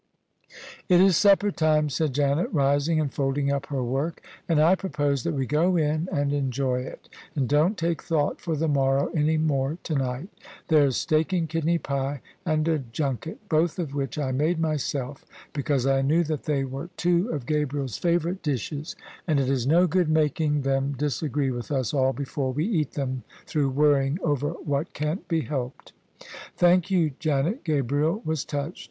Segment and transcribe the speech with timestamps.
[0.89, 5.21] "It is supper time," said Janet, rising and folding up her work:" and I propose
[5.21, 9.37] that we go in and enjoy it, and don't take thought for the morrow any
[9.37, 10.29] more to night.
[10.69, 15.85] There's steak and kidney pie and a junket, both of which I made myself, because
[15.85, 18.95] I knew that they were two of Gabriel's favourite dishes:
[19.27, 21.93] and it is no good making them THE SUBJECTION OF ISABEL CARNABY disagree with us
[21.93, 25.93] all before we eat them, throu^ worrying over what can't be helped."
[26.57, 28.79] "Thank you, Janet." Gabriel was touched.